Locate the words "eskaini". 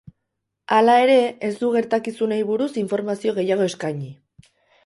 3.75-4.11